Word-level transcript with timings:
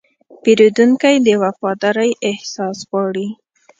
پیرودونکی 0.43 1.15
د 1.27 1.27
وفادارۍ 1.43 2.11
احساس 2.29 2.77
غواړي. 2.89 3.27